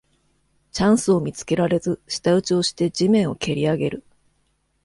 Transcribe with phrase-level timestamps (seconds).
[0.71, 4.03] チャンスを見つけられず舌打ちをして地面をけりあげる